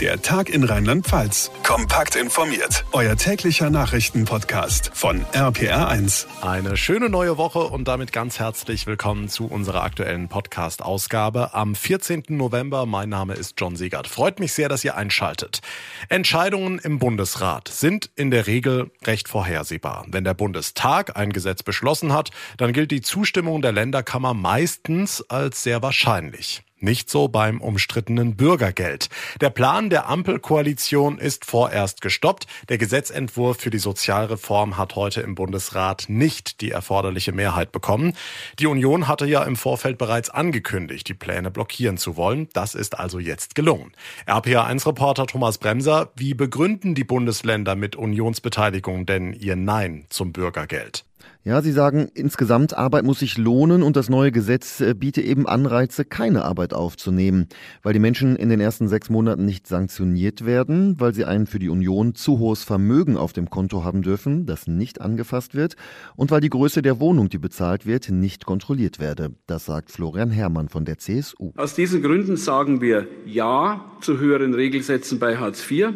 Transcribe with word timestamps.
Der 0.00 0.20
Tag 0.20 0.48
in 0.48 0.64
Rheinland-Pfalz. 0.64 1.52
Kompakt 1.62 2.16
informiert. 2.16 2.84
Euer 2.90 3.14
täglicher 3.14 3.70
Nachrichtenpodcast 3.70 4.90
von 4.92 5.24
RPR1. 5.26 6.26
Eine 6.42 6.76
schöne 6.76 7.08
neue 7.08 7.38
Woche 7.38 7.60
und 7.60 7.86
damit 7.86 8.12
ganz 8.12 8.40
herzlich 8.40 8.88
willkommen 8.88 9.28
zu 9.28 9.46
unserer 9.46 9.84
aktuellen 9.84 10.28
Podcast-Ausgabe 10.28 11.54
am 11.54 11.76
14. 11.76 12.24
November. 12.30 12.86
Mein 12.86 13.08
Name 13.08 13.34
ist 13.34 13.54
John 13.56 13.76
Siegert. 13.76 14.08
Freut 14.08 14.40
mich 14.40 14.52
sehr, 14.52 14.68
dass 14.68 14.82
ihr 14.82 14.96
einschaltet. 14.96 15.60
Entscheidungen 16.08 16.80
im 16.80 16.98
Bundesrat 16.98 17.68
sind 17.68 18.10
in 18.16 18.32
der 18.32 18.48
Regel 18.48 18.90
recht 19.04 19.28
vorhersehbar. 19.28 20.06
Wenn 20.08 20.24
der 20.24 20.34
Bundestag 20.34 21.16
ein 21.16 21.32
Gesetz 21.32 21.62
beschlossen 21.62 22.12
hat, 22.12 22.30
dann 22.56 22.72
gilt 22.72 22.90
die 22.90 23.00
Zustimmung 23.00 23.62
der 23.62 23.70
Länderkammer 23.70 24.34
meistens 24.34 25.22
als 25.30 25.62
sehr 25.62 25.82
wahrscheinlich. 25.82 26.64
Nicht 26.84 27.08
so 27.08 27.28
beim 27.28 27.62
umstrittenen 27.62 28.36
Bürgergeld. 28.36 29.08
Der 29.40 29.48
Plan 29.48 29.88
der 29.88 30.06
Ampelkoalition 30.10 31.16
ist 31.16 31.46
vorerst 31.46 32.02
gestoppt. 32.02 32.46
Der 32.68 32.76
Gesetzentwurf 32.76 33.56
für 33.56 33.70
die 33.70 33.78
Sozialreform 33.78 34.76
hat 34.76 34.94
heute 34.94 35.22
im 35.22 35.34
Bundesrat 35.34 36.04
nicht 36.08 36.60
die 36.60 36.72
erforderliche 36.72 37.32
Mehrheit 37.32 37.72
bekommen. 37.72 38.12
Die 38.58 38.66
Union 38.66 39.08
hatte 39.08 39.24
ja 39.24 39.44
im 39.44 39.56
Vorfeld 39.56 39.96
bereits 39.96 40.28
angekündigt, 40.28 41.08
die 41.08 41.14
Pläne 41.14 41.50
blockieren 41.50 41.96
zu 41.96 42.18
wollen. 42.18 42.50
Das 42.52 42.74
ist 42.74 42.98
also 42.98 43.18
jetzt 43.18 43.54
gelungen. 43.54 43.92
RPA1-Reporter 44.26 45.26
Thomas 45.26 45.56
Bremser, 45.56 46.12
wie 46.16 46.34
begründen 46.34 46.94
die 46.94 47.04
Bundesländer 47.04 47.76
mit 47.76 47.96
Unionsbeteiligung 47.96 49.06
denn 49.06 49.32
ihr 49.32 49.56
Nein 49.56 50.04
zum 50.10 50.34
Bürgergeld? 50.34 51.06
Ja, 51.46 51.60
Sie 51.60 51.72
sagen, 51.72 52.08
insgesamt 52.14 52.74
Arbeit 52.74 53.04
muss 53.04 53.18
sich 53.18 53.36
lohnen 53.36 53.82
und 53.82 53.96
das 53.96 54.08
neue 54.08 54.32
Gesetz 54.32 54.80
äh, 54.80 54.94
biete 54.94 55.20
eben 55.20 55.46
Anreize, 55.46 56.06
keine 56.06 56.42
Arbeit 56.42 56.72
aufzunehmen, 56.72 57.48
weil 57.82 57.92
die 57.92 57.98
Menschen 57.98 58.34
in 58.36 58.48
den 58.48 58.60
ersten 58.60 58.88
sechs 58.88 59.10
Monaten 59.10 59.44
nicht 59.44 59.66
sanktioniert 59.66 60.46
werden, 60.46 60.98
weil 60.98 61.12
sie 61.12 61.26
ein 61.26 61.46
für 61.46 61.58
die 61.58 61.68
Union 61.68 62.14
zu 62.14 62.38
hohes 62.38 62.64
Vermögen 62.64 63.18
auf 63.18 63.34
dem 63.34 63.50
Konto 63.50 63.84
haben 63.84 64.00
dürfen, 64.00 64.46
das 64.46 64.66
nicht 64.66 65.02
angefasst 65.02 65.54
wird 65.54 65.76
und 66.16 66.30
weil 66.30 66.40
die 66.40 66.48
Größe 66.48 66.80
der 66.80 66.98
Wohnung, 66.98 67.28
die 67.28 67.36
bezahlt 67.36 67.84
wird, 67.84 68.08
nicht 68.08 68.46
kontrolliert 68.46 68.98
werde. 68.98 69.34
Das 69.46 69.66
sagt 69.66 69.90
Florian 69.90 70.30
Herrmann 70.30 70.70
von 70.70 70.86
der 70.86 70.96
CSU. 70.96 71.52
Aus 71.56 71.74
diesen 71.74 72.00
Gründen 72.00 72.38
sagen 72.38 72.80
wir 72.80 73.06
Ja 73.26 73.92
zu 74.00 74.18
höheren 74.18 74.54
Regelsätzen 74.54 75.18
bei 75.18 75.36
Hartz 75.36 75.70
IV 75.70 75.92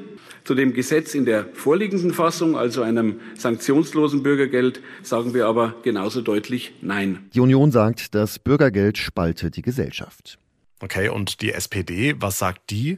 zu 0.49 0.55
dem 0.55 0.73
Gesetz 0.73 1.15
in 1.15 1.27
der 1.27 1.45
vorliegenden 1.53 2.15
Fassung, 2.15 2.57
also 2.57 2.81
einem 2.81 3.21
sanktionslosen 3.37 4.23
Bürgergeld, 4.23 4.81
sagen 5.03 5.35
wir 5.35 5.45
aber 5.45 5.75
genauso 5.83 6.23
deutlich 6.23 6.73
Nein. 6.81 7.29
Die 7.35 7.41
Union 7.41 7.71
sagt, 7.71 8.15
das 8.15 8.39
Bürgergeld 8.39 8.97
spaltet 8.97 9.57
die 9.57 9.63
Gesellschaft. 9.63 10.39
Okay, 10.81 11.11
und 11.11 11.43
die 11.43 11.53
SPD, 11.53 12.15
was 12.19 12.39
sagt 12.39 12.71
die? 12.71 12.97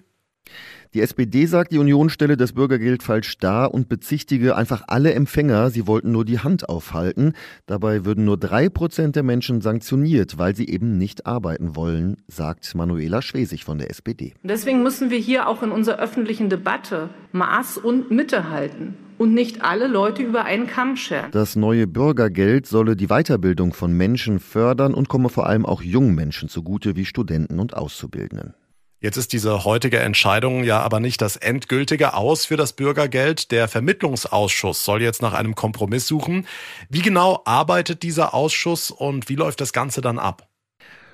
Die 0.93 1.03
SPD 1.03 1.47
sagt, 1.47 1.71
die 1.71 1.79
Union 1.79 2.11
stelle 2.11 2.37
das 2.37 2.53
Bürgergeld 2.53 3.05
falsch 3.05 3.39
dar 3.39 3.73
und 3.73 3.89
bezichtige 3.89 4.57
einfach 4.57 4.83
alle 4.89 5.15
Empfänger, 5.15 5.71
sie 5.71 5.87
wollten 5.87 6.11
nur 6.11 6.25
die 6.25 6.41
Hand 6.41 6.69
aufhalten. 6.69 7.35
Dabei 7.67 8.05
würden 8.05 8.25
nur 8.25 8.37
drei 8.37 8.69
Prozent 8.69 9.15
der 9.15 9.23
Menschen 9.23 9.61
sanktioniert, 9.61 10.37
weil 10.37 10.57
sie 10.57 10.69
eben 10.69 10.99
nicht 10.99 11.27
arbeiten 11.27 11.77
wollen, 11.77 12.17
sagt 12.27 12.75
Manuela 12.75 13.23
Schwesig 13.23 13.65
von 13.65 13.79
der 13.79 13.89
SPD. 13.89 14.35
Deswegen 14.43 14.83
müssen 14.83 15.11
wir 15.11 15.19
hier 15.19 15.47
auch 15.47 15.63
in 15.63 15.71
unserer 15.71 16.01
öffentlichen 16.01 16.49
Debatte 16.49 17.09
Maß 17.31 17.79
und 17.79 18.11
Mitte 18.11 18.51
halten 18.51 18.97
und 19.17 19.33
nicht 19.33 19.63
alle 19.63 19.87
Leute 19.87 20.25
über 20.25 20.45
einen 20.45 20.67
Kamm 20.67 20.97
scheren. 20.97 21.31
Das 21.31 21.55
neue 21.55 21.87
Bürgergeld 21.87 22.67
solle 22.67 22.97
die 22.97 23.07
Weiterbildung 23.07 23.75
von 23.75 23.93
Menschen 23.93 24.41
fördern 24.41 24.95
und 24.95 25.09
komme 25.09 25.29
vor 25.29 25.47
allem 25.47 25.67
auch 25.67 25.83
jungen 25.83 26.17
Menschen 26.17 26.49
zugute 26.49 26.97
wie 26.97 27.05
Studenten 27.05 27.61
und 27.61 27.77
Auszubildenden. 27.77 28.55
Jetzt 29.03 29.17
ist 29.17 29.33
diese 29.33 29.65
heutige 29.65 29.99
Entscheidung 29.99 30.63
ja 30.63 30.81
aber 30.81 31.01
nicht 31.01 31.23
das 31.23 31.37
endgültige 31.37 32.13
Aus 32.13 32.45
für 32.45 32.59
das 32.59 32.75
Bürgergeld. 32.75 33.51
Der 33.51 33.67
Vermittlungsausschuss 33.67 34.85
soll 34.85 35.01
jetzt 35.01 35.23
nach 35.23 35.33
einem 35.33 35.55
Kompromiss 35.55 36.07
suchen. 36.07 36.47
Wie 36.91 37.01
genau 37.01 37.41
arbeitet 37.47 38.03
dieser 38.03 38.35
Ausschuss 38.35 38.91
und 38.91 39.31
wie 39.31 39.37
läuft 39.37 39.63
das 39.63 39.73
Ganze 39.73 40.03
dann 40.03 40.19
ab? 40.19 40.50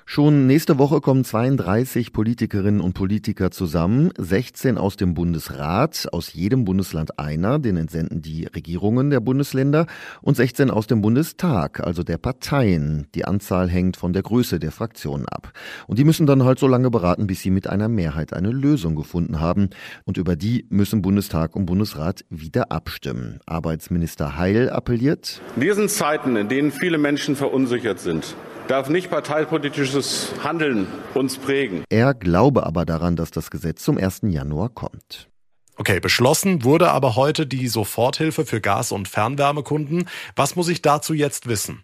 Schon 0.09 0.47
nächste 0.47 0.77
Woche 0.77 1.01
kommen 1.01 1.25
32 1.25 2.13
Politikerinnen 2.13 2.79
und 2.79 2.93
Politiker 2.93 3.51
zusammen, 3.51 4.09
16 4.17 4.77
aus 4.77 4.95
dem 4.95 5.13
Bundesrat, 5.13 6.07
aus 6.13 6.31
jedem 6.31 6.63
Bundesland 6.63 7.19
einer, 7.19 7.59
den 7.59 7.75
entsenden 7.75 8.21
die 8.21 8.45
Regierungen 8.45 9.09
der 9.09 9.19
Bundesländer, 9.19 9.85
und 10.21 10.37
16 10.37 10.71
aus 10.71 10.87
dem 10.87 11.01
Bundestag, 11.01 11.85
also 11.85 12.03
der 12.03 12.17
Parteien. 12.17 13.07
Die 13.15 13.25
Anzahl 13.25 13.67
hängt 13.67 13.97
von 13.97 14.13
der 14.13 14.23
Größe 14.23 14.59
der 14.59 14.71
Fraktionen 14.71 15.27
ab. 15.27 15.51
Und 15.87 15.99
die 15.99 16.05
müssen 16.05 16.25
dann 16.25 16.45
halt 16.45 16.57
so 16.57 16.67
lange 16.67 16.89
beraten, 16.89 17.27
bis 17.27 17.41
sie 17.41 17.51
mit 17.51 17.67
einer 17.67 17.89
Mehrheit 17.89 18.31
eine 18.31 18.51
Lösung 18.51 18.95
gefunden 18.95 19.41
haben. 19.41 19.71
Und 20.05 20.15
über 20.15 20.37
die 20.37 20.65
müssen 20.69 21.01
Bundestag 21.01 21.53
und 21.53 21.65
Bundesrat 21.65 22.23
wieder 22.29 22.71
abstimmen. 22.71 23.41
Arbeitsminister 23.45 24.37
Heil 24.37 24.69
appelliert. 24.69 25.41
In 25.57 25.63
diesen 25.63 25.89
Zeiten, 25.89 26.37
in 26.37 26.47
denen 26.47 26.71
viele 26.71 26.97
Menschen 26.97 27.35
verunsichert 27.35 27.99
sind, 27.99 28.37
darf 28.67 28.89
nicht 28.89 29.09
parteipolitisches 29.09 30.31
Handeln 30.43 30.87
uns 31.13 31.37
prägen. 31.37 31.83
Er 31.89 32.13
glaube 32.13 32.65
aber 32.65 32.85
daran, 32.85 33.15
dass 33.15 33.31
das 33.31 33.49
Gesetz 33.49 33.83
zum 33.83 33.97
1. 33.97 34.21
Januar 34.23 34.69
kommt. 34.69 35.29
Okay, 35.75 35.99
beschlossen 35.99 36.63
wurde 36.63 36.91
aber 36.91 37.15
heute 37.15 37.45
die 37.45 37.67
Soforthilfe 37.67 38.45
für 38.45 38.61
Gas- 38.61 38.91
und 38.91 39.07
Fernwärmekunden. 39.07 40.09
Was 40.35 40.55
muss 40.55 40.69
ich 40.69 40.81
dazu 40.81 41.13
jetzt 41.13 41.47
wissen? 41.47 41.83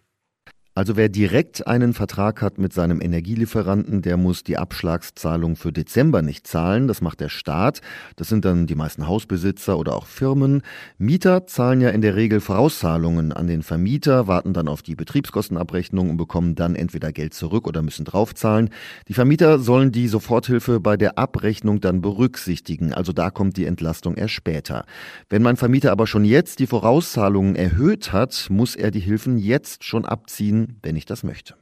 Also 0.75 0.95
wer 0.95 1.07
direkt 1.07 1.67
einen 1.67 1.93
Vertrag 1.93 2.41
hat 2.41 2.57
mit 2.57 2.73
seinem 2.73 2.99
Energielieferanten, 2.99 4.01
der 4.01 4.17
muss 4.17 4.43
die 4.43 4.57
Abschlagszahlung 4.57 5.55
für 5.55 5.71
Dezember 5.71 6.23
nicht 6.23 6.47
zahlen. 6.47 6.87
Das 6.87 6.99
macht 6.99 7.19
der 7.19 7.29
Staat. 7.29 7.81
Das 8.15 8.27
sind 8.27 8.43
dann 8.43 8.65
die 8.65 8.73
meisten 8.73 9.07
Hausbesitzer 9.07 9.77
oder 9.77 9.95
auch 9.95 10.07
Firmen. 10.07 10.63
Mieter 10.97 11.45
zahlen 11.45 11.79
ja 11.79 11.89
in 11.89 12.01
der 12.01 12.15
Regel 12.15 12.41
Vorauszahlungen 12.41 13.31
an 13.33 13.45
den 13.45 13.61
Vermieter, 13.61 14.25
warten 14.25 14.53
dann 14.53 14.67
auf 14.67 14.81
die 14.81 14.95
Betriebskostenabrechnung 14.95 16.09
und 16.09 16.17
bekommen 16.17 16.55
dann 16.55 16.73
entweder 16.73 17.11
Geld 17.11 17.35
zurück 17.35 17.67
oder 17.67 17.83
müssen 17.83 18.05
draufzahlen. 18.05 18.71
Die 19.07 19.13
Vermieter 19.13 19.59
sollen 19.59 19.91
die 19.91 20.07
Soforthilfe 20.07 20.79
bei 20.79 20.97
der 20.97 21.19
Abrechnung 21.19 21.81
dann 21.81 22.01
berücksichtigen. 22.01 22.95
Also 22.95 23.13
da 23.13 23.29
kommt 23.29 23.57
die 23.57 23.65
Entlastung 23.65 24.15
erst 24.15 24.33
später. 24.33 24.85
Wenn 25.29 25.43
mein 25.43 25.57
Vermieter 25.57 25.91
aber 25.91 26.07
schon 26.07 26.25
jetzt 26.25 26.57
die 26.57 26.67
Vorauszahlungen 26.67 27.55
erhöht 27.55 28.11
hat, 28.11 28.47
muss 28.49 28.75
er 28.75 28.89
die 28.89 29.01
Hilfen 29.01 29.37
jetzt 29.37 29.83
schon 29.83 30.05
abziehen 30.05 30.62
wenn 30.81 30.95
ich 30.95 31.05
das 31.05 31.23
möchte. 31.23 31.55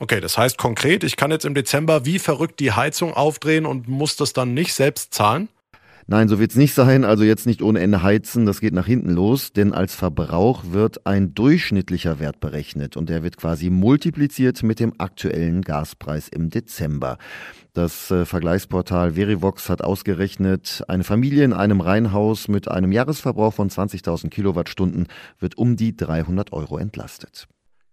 Okay, 0.00 0.20
das 0.20 0.38
heißt 0.38 0.58
konkret, 0.58 1.02
ich 1.02 1.16
kann 1.16 1.30
jetzt 1.30 1.44
im 1.44 1.54
Dezember 1.54 2.04
wie 2.04 2.18
verrückt 2.18 2.60
die 2.60 2.72
Heizung 2.72 3.14
aufdrehen 3.14 3.66
und 3.66 3.88
muss 3.88 4.16
das 4.16 4.32
dann 4.32 4.54
nicht 4.54 4.72
selbst 4.72 5.12
zahlen? 5.12 5.48
Nein, 6.10 6.28
so 6.28 6.38
wird 6.38 6.52
es 6.52 6.56
nicht 6.56 6.72
sein. 6.72 7.04
Also 7.04 7.22
jetzt 7.22 7.44
nicht 7.44 7.60
ohne 7.60 7.80
Ende 7.80 8.02
heizen, 8.02 8.46
das 8.46 8.60
geht 8.60 8.72
nach 8.72 8.86
hinten 8.86 9.10
los. 9.10 9.52
Denn 9.52 9.74
als 9.74 9.94
Verbrauch 9.94 10.64
wird 10.70 11.06
ein 11.06 11.34
durchschnittlicher 11.34 12.18
Wert 12.18 12.40
berechnet 12.40 12.96
und 12.96 13.10
der 13.10 13.22
wird 13.22 13.36
quasi 13.36 13.68
multipliziert 13.68 14.62
mit 14.62 14.80
dem 14.80 14.94
aktuellen 14.98 15.60
Gaspreis 15.60 16.28
im 16.28 16.48
Dezember. 16.48 17.18
Das 17.74 18.10
äh, 18.10 18.24
Vergleichsportal 18.24 19.16
Verivox 19.16 19.68
hat 19.68 19.84
ausgerechnet, 19.84 20.82
eine 20.88 21.04
Familie 21.04 21.44
in 21.44 21.52
einem 21.52 21.82
Reihenhaus 21.82 22.48
mit 22.48 22.68
einem 22.68 22.90
Jahresverbrauch 22.90 23.52
von 23.52 23.68
20.000 23.68 24.30
Kilowattstunden 24.30 25.08
wird 25.38 25.58
um 25.58 25.76
die 25.76 25.94
300 25.94 26.54
Euro 26.54 26.78
entlastet. 26.78 27.48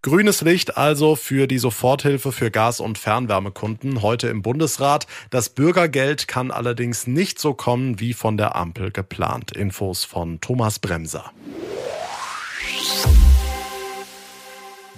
Grünes 0.06 0.42
Licht 0.42 0.78
also 0.78 1.16
für 1.16 1.48
die 1.48 1.58
Soforthilfe 1.58 2.32
für 2.32 2.52
Gas- 2.52 2.80
und 2.80 3.00
Fernwärmekunden 3.00 4.04
heute 4.04 4.28
im 4.28 4.44
Bundesrat. 4.44 5.08
Das 5.32 5.50
Bürgergeld 5.50 6.28
kann 6.28 6.52
allerdings 6.52 7.08
nicht 7.08 7.40
so 7.40 7.56
kommen 7.56 8.00
wie 8.00 8.14
von 8.14 8.38
der 8.38 8.56
Ampel 8.56 8.92
geplant. 8.92 9.52
Infos 9.52 10.04
von 10.06 10.40
Thomas 10.42 10.78
Bremser. 10.78 11.32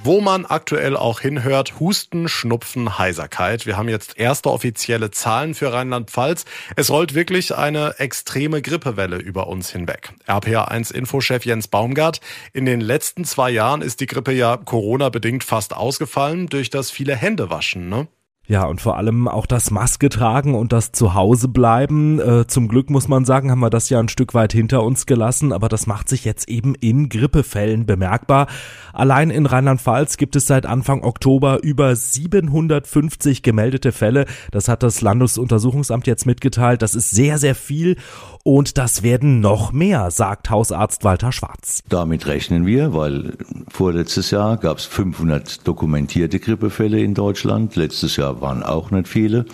Wo 0.08 0.22
man 0.22 0.46
aktuell 0.46 0.96
auch 0.96 1.20
hinhört, 1.20 1.82
Husten, 1.82 2.30
Schnupfen, 2.30 2.98
Heiserkeit. 2.98 3.66
Wir 3.66 3.76
haben 3.76 3.90
jetzt 3.90 4.18
erste 4.18 4.50
offizielle 4.50 5.12
Zahlen 5.12 5.54
für 5.54 5.74
Rheinland-Pfalz. 5.74 6.46
Es 6.78 6.90
rollt 6.90 7.14
wirklich 7.14 7.54
eine 7.58 8.00
extreme 8.00 8.62
Grippewelle 8.62 9.18
über 9.18 9.48
uns 9.48 9.70
hinweg. 9.70 10.14
RPA1-Infochef 10.26 11.44
Jens 11.46 11.68
Baumgart. 11.68 12.22
In 12.54 12.66
den 12.66 12.80
letzten 12.80 13.26
zwei 13.26 13.50
Jahren 13.50 13.82
ist 13.82 14.00
die 14.00 14.06
Grippe 14.06 14.32
ja 14.32 14.56
Corona-bedingt 14.56 15.44
fast 15.44 15.76
ausgefallen 15.76 16.48
durch 16.48 16.70
das 16.70 16.90
viele 16.90 17.14
Händewaschen, 17.14 17.90
ne? 17.90 18.08
Ja, 18.50 18.64
und 18.66 18.80
vor 18.80 18.96
allem 18.96 19.28
auch 19.28 19.46
das 19.46 19.72
Maske 19.72 20.08
tragen 20.08 20.56
und 20.56 20.72
das 20.72 20.94
Zuhause 20.94 21.50
bleiben. 21.50 22.20
Äh, 22.22 22.48
zum 22.48 22.70
Glück 22.70 22.90
muss 22.90 23.10
man 23.10 23.26
sagen, 23.26 23.52
haben 23.52 23.60
wir 23.60 23.70
das 23.70 23.90
ja 23.90 24.00
ein 24.00 24.08
Stück 24.08 24.34
weit 24.34 24.54
hinter 24.54 24.84
uns 24.84 25.06
gelassen, 25.06 25.52
aber 25.52 25.68
das 25.68 25.86
macht 25.86 26.08
sich 26.08 26.24
jetzt 26.24 26.48
eben 26.48 26.74
in 26.76 27.10
Grippefällen 27.10 27.86
bemerkbar. 27.86 28.48
Allein 28.94 29.32
in 29.32 29.46
Rheinland-Pfalz 29.48 30.16
gibt 30.16 30.38
es 30.38 30.48
seit 30.48 30.66
Anfang 30.66 31.04
Oktober 31.04 31.62
über 31.62 31.94
750 31.94 33.44
gemeldete 33.44 33.92
Fälle. 33.92 34.26
Das 34.52 34.70
hat 34.70 34.82
das 34.82 35.02
Landesuntersuchungsamt 35.02 36.08
jetzt 36.08 36.26
mitgeteilt. 36.26 36.82
Das 36.82 36.96
ist 36.96 37.12
sehr, 37.12 37.40
sehr 37.40 37.54
viel 37.54 37.98
und 38.44 38.78
das 38.78 39.04
werden 39.04 39.42
noch 39.42 39.74
mehr, 39.74 40.10
sagt 40.10 40.50
Hausarzt 40.50 41.04
Walter 41.04 41.34
Schwarz. 41.34 41.84
Damit 41.90 42.28
rechnen 42.28 42.66
wir, 42.66 42.94
weil 42.94 43.34
vorletztes 43.68 44.32
Jahr 44.32 44.56
gab 44.56 44.78
es 44.78 44.86
500 44.86 45.68
dokumentierte 45.68 46.40
Grippefälle 46.40 47.02
in 47.02 47.14
Deutschland. 47.14 47.76
Letztes 47.76 48.16
Jahr 48.16 48.37
waren 48.42 48.64
auch 48.64 48.92
nicht 48.92 49.08
viele. 49.08 49.46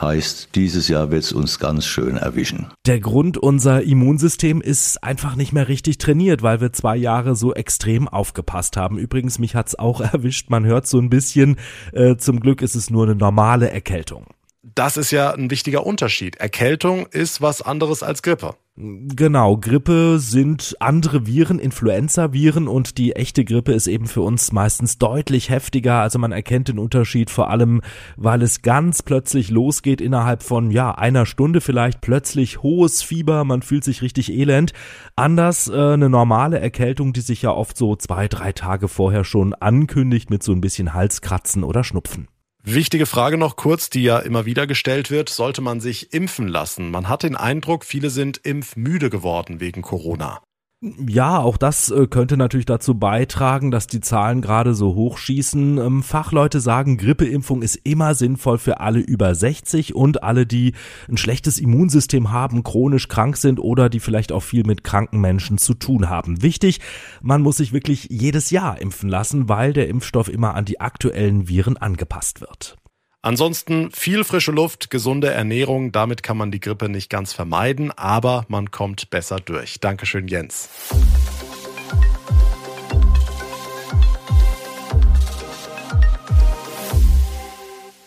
Heißt, 0.00 0.54
dieses 0.54 0.88
Jahr 0.88 1.10
wird 1.10 1.22
es 1.22 1.32
uns 1.32 1.58
ganz 1.58 1.84
schön 1.84 2.16
erwischen. 2.16 2.66
Der 2.86 2.98
Grund, 2.98 3.36
unser 3.36 3.82
Immunsystem 3.82 4.60
ist 4.60 5.04
einfach 5.04 5.36
nicht 5.36 5.52
mehr 5.52 5.68
richtig 5.68 5.98
trainiert, 5.98 6.42
weil 6.42 6.60
wir 6.60 6.72
zwei 6.72 6.96
Jahre 6.96 7.36
so 7.36 7.54
extrem 7.54 8.08
aufgepasst 8.08 8.76
haben. 8.76 8.98
Übrigens, 8.98 9.38
mich 9.38 9.54
hat's 9.54 9.74
auch 9.78 10.00
erwischt, 10.12 10.50
man 10.50 10.64
hört 10.64 10.86
so 10.86 10.98
ein 10.98 11.10
bisschen. 11.10 11.56
Äh, 11.92 12.16
zum 12.16 12.40
Glück 12.40 12.62
ist 12.62 12.74
es 12.74 12.90
nur 12.90 13.04
eine 13.04 13.14
normale 13.14 13.70
Erkältung. 13.70 14.26
Das 14.62 14.96
ist 14.96 15.10
ja 15.10 15.32
ein 15.32 15.50
wichtiger 15.50 15.84
Unterschied. 15.84 16.36
Erkältung 16.36 17.06
ist 17.06 17.42
was 17.42 17.62
anderes 17.62 18.04
als 18.04 18.22
Grippe. 18.22 18.54
Genau, 18.76 19.58
Grippe 19.58 20.18
sind 20.18 20.76
andere 20.78 21.26
Viren, 21.26 21.58
Influenza-Viren 21.58 22.68
und 22.68 22.96
die 22.96 23.14
echte 23.14 23.44
Grippe 23.44 23.72
ist 23.72 23.86
eben 23.86 24.06
für 24.06 24.22
uns 24.22 24.50
meistens 24.52 24.96
deutlich 24.98 25.50
heftiger. 25.50 25.96
Also 25.96 26.18
man 26.18 26.32
erkennt 26.32 26.68
den 26.68 26.78
Unterschied 26.78 27.28
vor 27.28 27.50
allem, 27.50 27.82
weil 28.16 28.40
es 28.40 28.62
ganz 28.62 29.02
plötzlich 29.02 29.50
losgeht 29.50 30.00
innerhalb 30.00 30.42
von 30.42 30.70
ja 30.70 30.92
einer 30.92 31.26
Stunde 31.26 31.60
vielleicht 31.60 32.00
plötzlich 32.00 32.62
hohes 32.62 33.02
Fieber, 33.02 33.44
man 33.44 33.60
fühlt 33.60 33.84
sich 33.84 34.00
richtig 34.00 34.32
elend. 34.32 34.72
Anders 35.16 35.68
äh, 35.68 35.74
eine 35.74 36.08
normale 36.08 36.60
Erkältung, 36.60 37.12
die 37.12 37.20
sich 37.20 37.42
ja 37.42 37.50
oft 37.50 37.76
so 37.76 37.94
zwei, 37.96 38.26
drei 38.28 38.52
Tage 38.52 38.88
vorher 38.88 39.24
schon 39.24 39.52
ankündigt 39.54 40.30
mit 40.30 40.42
so 40.42 40.52
ein 40.52 40.62
bisschen 40.62 40.94
Halskratzen 40.94 41.62
oder 41.64 41.84
Schnupfen. 41.84 42.28
Wichtige 42.64 43.06
Frage 43.06 43.38
noch 43.38 43.56
kurz, 43.56 43.90
die 43.90 44.04
ja 44.04 44.20
immer 44.20 44.46
wieder 44.46 44.68
gestellt 44.68 45.10
wird. 45.10 45.28
Sollte 45.28 45.60
man 45.60 45.80
sich 45.80 46.12
impfen 46.12 46.46
lassen? 46.46 46.92
Man 46.92 47.08
hat 47.08 47.24
den 47.24 47.34
Eindruck, 47.34 47.84
viele 47.84 48.08
sind 48.08 48.38
impfmüde 48.38 49.10
geworden 49.10 49.58
wegen 49.58 49.82
Corona. 49.82 50.40
Ja, 50.84 51.38
auch 51.38 51.58
das 51.58 51.92
äh, 51.92 52.08
könnte 52.08 52.36
natürlich 52.36 52.66
dazu 52.66 52.96
beitragen, 52.96 53.70
dass 53.70 53.86
die 53.86 54.00
Zahlen 54.00 54.40
gerade 54.40 54.74
so 54.74 54.96
hochschießen. 54.96 55.78
Ähm, 55.78 56.02
Fachleute 56.02 56.58
sagen, 56.58 56.96
Grippeimpfung 56.96 57.62
ist 57.62 57.76
immer 57.84 58.16
sinnvoll 58.16 58.58
für 58.58 58.80
alle 58.80 58.98
über 58.98 59.32
60 59.32 59.94
und 59.94 60.24
alle, 60.24 60.44
die 60.44 60.72
ein 61.08 61.16
schlechtes 61.16 61.60
Immunsystem 61.60 62.32
haben, 62.32 62.64
chronisch 62.64 63.06
krank 63.06 63.36
sind 63.36 63.60
oder 63.60 63.88
die 63.88 64.00
vielleicht 64.00 64.32
auch 64.32 64.42
viel 64.42 64.64
mit 64.66 64.82
kranken 64.82 65.20
Menschen 65.20 65.56
zu 65.56 65.74
tun 65.74 66.10
haben. 66.10 66.42
Wichtig, 66.42 66.80
man 67.20 67.42
muss 67.42 67.58
sich 67.58 67.72
wirklich 67.72 68.08
jedes 68.10 68.50
Jahr 68.50 68.80
impfen 68.80 69.08
lassen, 69.08 69.48
weil 69.48 69.72
der 69.72 69.88
Impfstoff 69.88 70.28
immer 70.28 70.56
an 70.56 70.64
die 70.64 70.80
aktuellen 70.80 71.48
Viren 71.48 71.76
angepasst 71.76 72.40
wird. 72.40 72.76
Ansonsten 73.24 73.92
viel 73.92 74.24
frische 74.24 74.50
Luft, 74.50 74.90
gesunde 74.90 75.30
Ernährung, 75.30 75.92
damit 75.92 76.24
kann 76.24 76.36
man 76.36 76.50
die 76.50 76.58
Grippe 76.58 76.88
nicht 76.88 77.08
ganz 77.08 77.32
vermeiden, 77.32 77.92
aber 77.92 78.44
man 78.48 78.72
kommt 78.72 79.10
besser 79.10 79.36
durch. 79.36 79.78
Dankeschön, 79.78 80.26
Jens. 80.26 80.68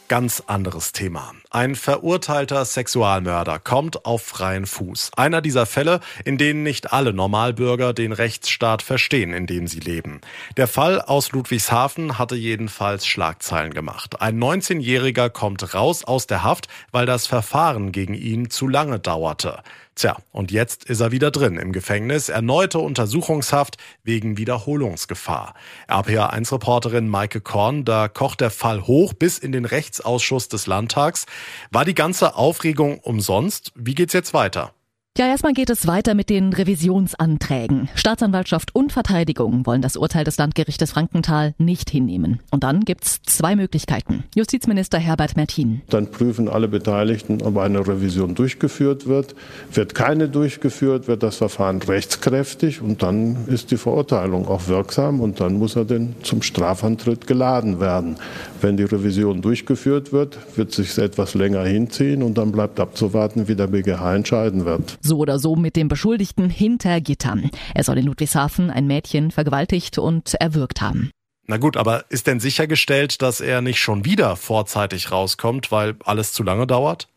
Ganz 0.08 0.44
anderes 0.46 0.92
Thema. 0.92 1.32
Ein 1.50 1.74
verurteilter 1.74 2.64
Sexualmörder 2.64 3.58
kommt 3.58 4.06
auf 4.06 4.22
freien 4.22 4.68
Fuß. 4.68 5.10
Einer 5.18 5.42
dieser 5.42 5.66
Fälle, 5.66 6.00
in 6.24 6.38
denen 6.38 6.62
nicht 6.62 6.94
alle 6.94 7.12
Normalbürger 7.12 7.92
den 7.92 8.12
Rechtsstaat 8.12 8.84
verstehen, 8.84 9.34
in 9.34 9.48
dem 9.48 9.66
sie 9.66 9.80
leben. 9.80 10.22
Der 10.58 10.68
Fall 10.68 11.02
aus 11.02 11.32
Ludwigshafen 11.32 12.20
hatte 12.20 12.36
jedenfalls 12.36 13.08
Schlagzeilen 13.08 13.74
gemacht. 13.74 14.22
Ein 14.22 14.38
19-Jähriger 14.38 15.32
kommt 15.32 15.74
raus 15.74 16.04
aus 16.04 16.28
der 16.28 16.44
Haft, 16.44 16.68
weil 16.92 17.08
das 17.08 17.26
Verfahren 17.26 17.92
gegen 17.92 18.14
ihn 18.14 18.52
zu 18.52 18.68
lange 18.68 19.00
dauerte. 19.00 19.64
Tja, 19.96 20.18
und 20.34 20.52
jetzt 20.52 20.84
ist 20.84 21.00
er 21.00 21.14
wieder 21.14 21.32
drin 21.32 21.58
im 21.58 21.72
Gefängnis. 21.72 22.28
Erneute 22.28 22.80
Untersuchungshaft 22.80 23.78
wegen 24.04 24.38
Wiederholungsgefahr. 24.38 25.54
RPA1-Reporterin 25.88 27.08
Maike 27.08 27.40
Korn, 27.40 27.86
da 27.86 28.10
kocht 28.10 28.42
der 28.42 28.52
Fall 28.52 28.86
hoch 28.88 29.14
bis 29.14 29.38
in 29.38 29.54
den 29.54 29.64
Rechtsausschuss 29.64 30.50
des 30.50 30.68
Landtags. 30.68 31.28
War 31.72 31.86
die 31.86 31.96
ganze 31.96 32.36
Aufregung 32.36 33.00
umsonst? 33.00 33.72
Wie 33.74 33.96
geht's 33.96 34.12
jetzt 34.12 34.34
weiter? 34.34 34.75
Ja, 35.18 35.28
erstmal 35.28 35.54
geht 35.54 35.70
es 35.70 35.88
weiter 35.88 36.14
mit 36.14 36.30
den 36.30 36.52
Revisionsanträgen. 36.52 37.88
Staatsanwaltschaft 37.96 38.76
und 38.76 38.92
Verteidigung 38.92 39.66
wollen 39.66 39.82
das 39.82 39.96
Urteil 39.96 40.26
des 40.26 40.36
Landgerichtes 40.38 40.92
Frankenthal 40.92 41.54
nicht 41.58 41.90
hinnehmen. 41.90 42.42
Und 42.52 42.66
dann 42.66 42.82
gibt's 42.82 43.22
zwei 43.24 43.56
Möglichkeiten. 43.56 44.26
Justizminister 44.36 45.00
Herbert 45.00 45.38
Mertin. 45.38 45.84
Dann 45.90 46.12
prüfen 46.12 46.50
alle 46.50 46.68
Beteiligten, 46.68 47.42
ob 47.44 47.56
eine 47.60 47.88
Revision 47.88 48.36
durchgeführt 48.36 49.08
wird. 49.08 49.36
Wird 49.72 49.96
keine 49.96 50.28
durchgeführt, 50.28 51.08
wird 51.08 51.24
das 51.24 51.38
Verfahren 51.38 51.82
rechtskräftig 51.82 52.82
und 52.82 53.02
dann 53.02 53.48
ist 53.48 53.72
die 53.72 53.78
Verurteilung 53.78 54.50
auch 54.50 54.68
wirksam 54.68 55.22
und 55.22 55.40
dann 55.40 55.54
muss 55.54 55.78
er 55.78 55.86
denn 55.86 56.16
zum 56.24 56.42
Strafantritt 56.42 57.26
geladen 57.26 57.80
werden. 57.80 58.18
Wenn 58.60 58.76
die 58.76 58.84
Revision 58.84 59.42
durchgeführt 59.42 60.12
wird, 60.12 60.38
wird 60.58 60.74
sich 60.74 60.98
etwas 60.98 61.36
länger 61.36 61.64
hinziehen 61.64 62.22
und 62.22 62.38
dann 62.38 62.52
bleibt 62.52 62.82
abzuwarten, 62.82 63.48
wie 63.48 63.56
der 63.56 63.68
BGH 63.68 64.14
entscheiden 64.14 64.66
wird. 64.66 64.98
So 65.06 65.20
oder 65.20 65.38
so 65.38 65.56
mit 65.56 65.76
dem 65.76 65.88
Beschuldigten 65.88 66.50
hinter 66.50 67.00
Gittern. 67.00 67.52
Er 67.76 67.84
soll 67.84 68.00
in 68.00 68.06
Ludwigshafen 68.06 68.72
ein 68.72 68.88
Mädchen 68.88 69.30
vergewaltigt 69.30 70.00
und 70.00 70.34
erwürgt 70.34 70.82
haben. 70.82 71.12
Na 71.46 71.58
gut, 71.58 71.78
aber 71.78 72.06
ist 72.10 72.26
denn 72.26 72.40
sichergestellt, 72.40 73.22
dass 73.22 73.40
er 73.40 73.62
nicht 73.62 73.80
schon 73.80 74.04
wieder 74.04 74.36
vorzeitig 74.36 75.12
rauskommt, 75.12 75.72
weil 75.72 75.96
alles 76.04 76.34
zu 76.34 76.42
lange 76.42 76.66
dauert? 76.66 77.08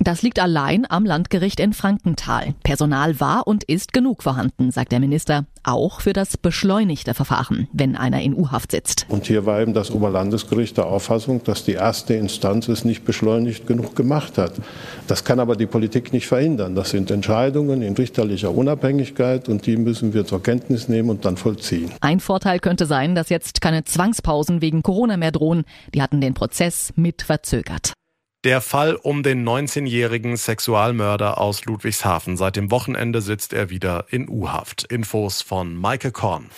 Das 0.00 0.20
liegt 0.22 0.38
allein 0.38 0.84
am 0.90 1.06
Landgericht 1.06 1.60
in 1.60 1.72
Frankenthal. 1.72 2.54
Personal 2.62 3.20
war 3.20 3.46
und 3.46 3.64
ist 3.64 3.92
genug 3.92 4.22
vorhanden, 4.22 4.70
sagt 4.70 4.92
der 4.92 5.00
Minister, 5.00 5.46
auch 5.62 6.00
für 6.00 6.12
das 6.12 6.36
beschleunigte 6.36 7.14
Verfahren, 7.14 7.68
wenn 7.72 7.96
einer 7.96 8.20
in 8.20 8.34
U-Haft 8.34 8.72
sitzt. 8.72 9.06
Und 9.08 9.26
hier 9.26 9.46
war 9.46 9.60
eben 9.60 9.72
das 9.72 9.92
Oberlandesgericht 9.92 10.76
der 10.76 10.88
Auffassung, 10.88 11.42
dass 11.44 11.64
die 11.64 11.72
erste 11.72 12.14
Instanz 12.14 12.68
es 12.68 12.84
nicht 12.84 13.04
beschleunigt 13.04 13.66
genug 13.66 13.96
gemacht 13.96 14.36
hat. 14.36 14.54
Das 15.06 15.24
kann 15.24 15.40
aber 15.40 15.56
die 15.56 15.66
Politik 15.66 16.12
nicht 16.12 16.26
verhindern. 16.26 16.74
Das 16.74 16.90
sind 16.90 17.10
Entscheidungen 17.10 17.80
in 17.80 17.94
richterlicher 17.94 18.54
Unabhängigkeit 18.54 19.48
und 19.48 19.64
die 19.64 19.76
müssen 19.76 20.12
wir 20.12 20.26
zur 20.26 20.42
Kenntnis 20.42 20.88
nehmen 20.88 21.08
und 21.08 21.24
dann 21.24 21.38
vollziehen. 21.38 21.90
Ein 22.00 22.20
Vorteil 22.20 22.58
könnte 22.58 22.84
sein, 22.84 23.14
dass 23.14 23.30
jetzt 23.30 23.60
keine 23.62 23.84
Zwangspausen 23.84 24.60
wegen 24.60 24.82
Corona 24.82 25.16
mehr 25.16 25.32
drohen. 25.32 25.64
Die 25.94 26.02
hatten 26.02 26.20
den 26.20 26.34
Prozess 26.34 26.92
mit 26.96 27.22
verzögert. 27.22 27.94
Der 28.44 28.60
Fall 28.60 28.94
um 28.96 29.22
den 29.22 29.48
19-jährigen 29.48 30.36
Sexualmörder 30.36 31.38
aus 31.38 31.64
Ludwigshafen. 31.64 32.36
Seit 32.36 32.56
dem 32.56 32.70
Wochenende 32.70 33.22
sitzt 33.22 33.54
er 33.54 33.70
wieder 33.70 34.04
in 34.10 34.28
U-Haft. 34.28 34.84
Infos 34.92 35.40
von 35.40 35.74
Maike 35.74 36.12
Korn. 36.12 36.50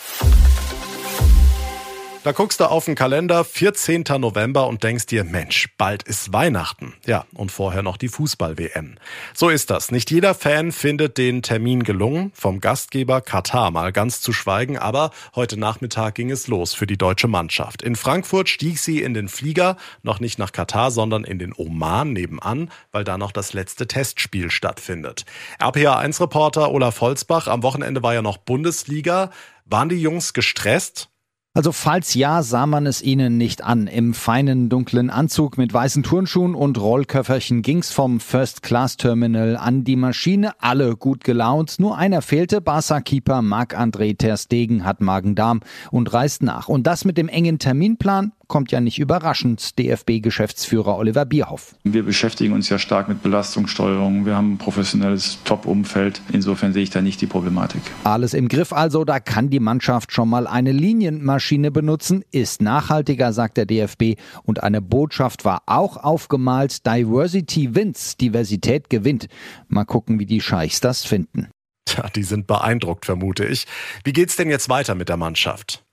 Da 2.26 2.32
guckst 2.32 2.58
du 2.58 2.64
auf 2.64 2.86
den 2.86 2.96
Kalender, 2.96 3.44
14. 3.44 4.02
November 4.18 4.66
und 4.66 4.82
denkst 4.82 5.06
dir, 5.06 5.22
Mensch, 5.22 5.68
bald 5.78 6.02
ist 6.02 6.32
Weihnachten. 6.32 6.92
Ja, 7.06 7.24
und 7.34 7.52
vorher 7.52 7.84
noch 7.84 7.96
die 7.96 8.08
Fußball-WM. 8.08 8.96
So 9.32 9.48
ist 9.48 9.70
das. 9.70 9.92
Nicht 9.92 10.10
jeder 10.10 10.34
Fan 10.34 10.72
findet 10.72 11.18
den 11.18 11.42
Termin 11.42 11.84
gelungen, 11.84 12.32
vom 12.34 12.58
Gastgeber 12.58 13.20
Katar 13.20 13.70
mal 13.70 13.92
ganz 13.92 14.22
zu 14.22 14.32
schweigen, 14.32 14.76
aber 14.76 15.12
heute 15.36 15.56
Nachmittag 15.56 16.16
ging 16.16 16.32
es 16.32 16.48
los 16.48 16.74
für 16.74 16.88
die 16.88 16.98
deutsche 16.98 17.28
Mannschaft. 17.28 17.82
In 17.82 17.94
Frankfurt 17.94 18.48
stieg 18.48 18.80
sie 18.80 19.02
in 19.02 19.14
den 19.14 19.28
Flieger, 19.28 19.76
noch 20.02 20.18
nicht 20.18 20.36
nach 20.36 20.50
Katar, 20.50 20.90
sondern 20.90 21.22
in 21.22 21.38
den 21.38 21.54
Oman 21.56 22.12
nebenan, 22.12 22.72
weil 22.90 23.04
da 23.04 23.18
noch 23.18 23.30
das 23.30 23.52
letzte 23.52 23.86
Testspiel 23.86 24.50
stattfindet. 24.50 25.26
RPA1-Reporter 25.60 26.72
Olaf 26.72 27.00
Holzbach, 27.00 27.46
am 27.46 27.62
Wochenende 27.62 28.02
war 28.02 28.14
ja 28.14 28.22
noch 28.22 28.38
Bundesliga. 28.38 29.30
Waren 29.64 29.88
die 29.88 30.02
Jungs 30.02 30.32
gestresst? 30.32 31.08
Also 31.56 31.72
falls 31.72 32.12
ja, 32.12 32.42
sah 32.42 32.66
man 32.66 32.84
es 32.84 33.00
ihnen 33.00 33.38
nicht 33.38 33.64
an. 33.64 33.86
Im 33.86 34.12
feinen 34.12 34.68
dunklen 34.68 35.08
Anzug 35.08 35.56
mit 35.56 35.72
weißen 35.72 36.02
Turnschuhen 36.02 36.54
und 36.54 36.78
Rollköfferchen 36.78 37.62
ging's 37.62 37.90
vom 37.90 38.20
First-Class-Terminal 38.20 39.56
an 39.56 39.82
die 39.82 39.96
Maschine. 39.96 40.52
Alle 40.60 40.96
gut 40.96 41.24
gelaunt. 41.24 41.76
Nur 41.78 41.96
einer 41.96 42.20
fehlte. 42.20 42.60
Barca-Keeper 42.60 43.40
Marc-André 43.40 44.18
Ter 44.18 44.36
Stegen 44.36 44.84
hat 44.84 45.00
Magen-Darm 45.00 45.60
und 45.90 46.12
reist 46.12 46.42
nach. 46.42 46.68
Und 46.68 46.86
das 46.86 47.06
mit 47.06 47.16
dem 47.16 47.30
engen 47.30 47.58
Terminplan 47.58 48.32
kommt 48.48 48.72
ja 48.72 48.80
nicht 48.80 48.98
überraschend, 48.98 49.78
DFB-Geschäftsführer 49.78 50.96
Oliver 50.96 51.24
Bierhoff. 51.24 51.74
Wir 51.84 52.04
beschäftigen 52.04 52.52
uns 52.52 52.68
ja 52.68 52.78
stark 52.78 53.08
mit 53.08 53.22
Belastungssteuerung. 53.22 54.26
Wir 54.26 54.36
haben 54.36 54.54
ein 54.54 54.58
professionelles 54.58 55.38
Top-Umfeld. 55.44 56.20
Insofern 56.32 56.72
sehe 56.72 56.82
ich 56.82 56.90
da 56.90 57.02
nicht 57.02 57.20
die 57.20 57.26
Problematik. 57.26 57.82
Alles 58.04 58.34
im 58.34 58.48
Griff 58.48 58.72
also, 58.72 59.04
da 59.04 59.20
kann 59.20 59.50
die 59.50 59.60
Mannschaft 59.60 60.12
schon 60.12 60.28
mal 60.28 60.46
eine 60.46 60.72
Linienmaschine 60.72 61.70
benutzen, 61.70 62.24
ist 62.30 62.62
nachhaltiger, 62.62 63.32
sagt 63.32 63.56
der 63.56 63.66
DFB. 63.66 64.18
Und 64.42 64.62
eine 64.62 64.80
Botschaft 64.80 65.44
war 65.44 65.62
auch 65.66 65.96
aufgemalt, 65.96 66.86
Diversity 66.86 67.74
wins, 67.74 68.16
Diversität 68.16 68.90
gewinnt. 68.90 69.26
Mal 69.68 69.84
gucken, 69.84 70.18
wie 70.18 70.26
die 70.26 70.40
Scheichs 70.40 70.80
das 70.80 71.04
finden. 71.04 71.48
Tja, 71.86 72.08
die 72.14 72.24
sind 72.24 72.46
beeindruckt, 72.46 73.06
vermute 73.06 73.44
ich. 73.44 73.66
Wie 74.04 74.12
geht's 74.12 74.36
denn 74.36 74.50
jetzt 74.50 74.68
weiter 74.68 74.94
mit 74.94 75.08
der 75.08 75.16
Mannschaft? 75.16 75.85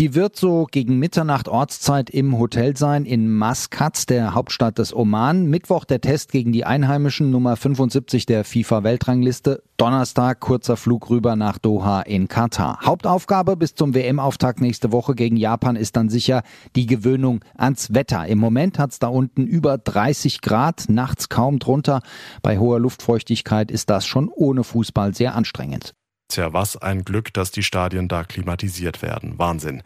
Die 0.00 0.14
wird 0.14 0.34
so 0.34 0.66
gegen 0.70 0.98
Mitternacht 0.98 1.46
Ortszeit 1.46 2.08
im 2.08 2.38
Hotel 2.38 2.74
sein 2.74 3.04
in 3.04 3.30
Maskat, 3.30 4.08
der 4.08 4.32
Hauptstadt 4.32 4.78
des 4.78 4.96
Oman. 4.96 5.44
Mittwoch 5.44 5.84
der 5.84 6.00
Test 6.00 6.32
gegen 6.32 6.52
die 6.52 6.64
Einheimischen 6.64 7.30
Nummer 7.30 7.54
75 7.54 8.24
der 8.24 8.46
FIFA-Weltrangliste. 8.46 9.62
Donnerstag 9.76 10.40
kurzer 10.40 10.78
Flug 10.78 11.10
rüber 11.10 11.36
nach 11.36 11.58
Doha 11.58 12.00
in 12.00 12.28
Katar. 12.28 12.78
Hauptaufgabe 12.82 13.58
bis 13.58 13.74
zum 13.74 13.94
WM-Auftakt 13.94 14.62
nächste 14.62 14.90
Woche 14.90 15.14
gegen 15.14 15.36
Japan 15.36 15.76
ist 15.76 15.96
dann 15.96 16.08
sicher 16.08 16.44
die 16.76 16.86
Gewöhnung 16.86 17.44
ans 17.54 17.92
Wetter. 17.92 18.26
Im 18.26 18.38
Moment 18.38 18.78
hat 18.78 18.92
es 18.92 19.00
da 19.00 19.08
unten 19.08 19.46
über 19.46 19.76
30 19.76 20.40
Grad, 20.40 20.86
nachts 20.88 21.28
kaum 21.28 21.58
drunter. 21.58 22.00
Bei 22.40 22.56
hoher 22.56 22.80
Luftfeuchtigkeit 22.80 23.70
ist 23.70 23.90
das 23.90 24.06
schon 24.06 24.30
ohne 24.34 24.64
Fußball 24.64 25.14
sehr 25.14 25.34
anstrengend. 25.34 25.92
Tja, 26.30 26.52
was 26.52 26.76
ein 26.76 27.04
Glück, 27.04 27.34
dass 27.34 27.50
die 27.50 27.64
Stadien 27.64 28.06
da 28.06 28.22
klimatisiert 28.22 29.02
werden. 29.02 29.38
Wahnsinn. 29.38 29.82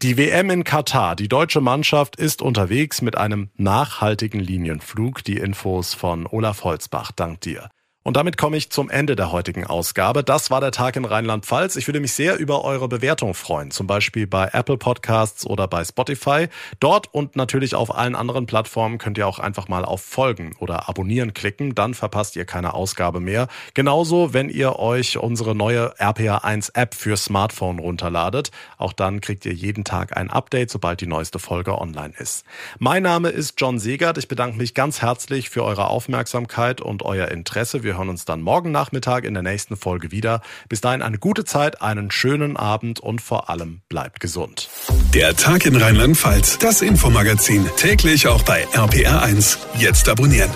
Die 0.00 0.16
WM 0.16 0.48
in 0.50 0.62
Katar. 0.62 1.16
Die 1.16 1.28
deutsche 1.28 1.60
Mannschaft 1.60 2.16
ist 2.16 2.40
unterwegs 2.40 3.02
mit 3.02 3.16
einem 3.16 3.50
nachhaltigen 3.56 4.40
Linienflug. 4.40 5.24
Die 5.24 5.38
Infos 5.38 5.94
von 5.94 6.26
Olaf 6.26 6.62
Holzbach. 6.62 7.10
Dank 7.10 7.40
dir. 7.40 7.68
Und 8.08 8.16
damit 8.16 8.38
komme 8.38 8.56
ich 8.56 8.70
zum 8.70 8.88
Ende 8.88 9.16
der 9.16 9.32
heutigen 9.32 9.66
Ausgabe. 9.66 10.24
Das 10.24 10.50
war 10.50 10.62
der 10.62 10.70
Tag 10.70 10.96
in 10.96 11.04
Rheinland-Pfalz. 11.04 11.76
Ich 11.76 11.88
würde 11.88 12.00
mich 12.00 12.14
sehr 12.14 12.38
über 12.38 12.64
eure 12.64 12.88
Bewertung 12.88 13.34
freuen, 13.34 13.70
zum 13.70 13.86
Beispiel 13.86 14.26
bei 14.26 14.48
Apple 14.50 14.78
Podcasts 14.78 15.44
oder 15.44 15.68
bei 15.68 15.84
Spotify. 15.84 16.48
Dort 16.80 17.12
und 17.12 17.36
natürlich 17.36 17.74
auf 17.74 17.94
allen 17.94 18.14
anderen 18.14 18.46
Plattformen 18.46 18.96
könnt 18.96 19.18
ihr 19.18 19.28
auch 19.28 19.38
einfach 19.38 19.68
mal 19.68 19.84
auf 19.84 20.00
Folgen 20.00 20.56
oder 20.58 20.88
Abonnieren 20.88 21.34
klicken, 21.34 21.74
dann 21.74 21.92
verpasst 21.92 22.34
ihr 22.36 22.46
keine 22.46 22.72
Ausgabe 22.72 23.20
mehr. 23.20 23.46
Genauso, 23.74 24.32
wenn 24.32 24.48
ihr 24.48 24.78
euch 24.78 25.18
unsere 25.18 25.54
neue 25.54 25.94
RPA1 26.00 26.70
App 26.76 26.94
für 26.94 27.18
Smartphone 27.18 27.78
runterladet. 27.78 28.52
Auch 28.78 28.94
dann 28.94 29.20
kriegt 29.20 29.44
ihr 29.44 29.52
jeden 29.52 29.84
Tag 29.84 30.16
ein 30.16 30.30
Update, 30.30 30.70
sobald 30.70 31.02
die 31.02 31.06
neueste 31.06 31.38
Folge 31.38 31.76
online 31.78 32.14
ist. 32.16 32.46
Mein 32.78 33.02
Name 33.02 33.28
ist 33.28 33.60
John 33.60 33.78
Segert. 33.78 34.16
Ich 34.16 34.28
bedanke 34.28 34.56
mich 34.56 34.72
ganz 34.72 35.02
herzlich 35.02 35.50
für 35.50 35.62
eure 35.62 35.88
Aufmerksamkeit 35.88 36.80
und 36.80 37.02
euer 37.02 37.28
Interesse. 37.28 37.82
Wir 37.82 37.97
hören 37.98 38.08
uns 38.08 38.24
dann 38.24 38.40
morgen 38.40 38.70
Nachmittag 38.70 39.24
in 39.24 39.34
der 39.34 39.42
nächsten 39.42 39.76
Folge 39.76 40.10
wieder. 40.10 40.40
Bis 40.68 40.80
dahin 40.80 41.02
eine 41.02 41.18
gute 41.18 41.44
Zeit, 41.44 41.82
einen 41.82 42.10
schönen 42.10 42.56
Abend 42.56 43.00
und 43.00 43.20
vor 43.20 43.50
allem 43.50 43.82
bleibt 43.88 44.20
gesund. 44.20 44.70
Der 45.12 45.36
Tag 45.36 45.66
in 45.66 45.76
Rheinland-Pfalz, 45.76 46.58
das 46.58 46.80
Infomagazin, 46.80 47.66
täglich 47.76 48.28
auch 48.28 48.42
bei 48.42 48.66
RPR1. 48.68 49.58
Jetzt 49.78 50.08
abonnieren. 50.08 50.50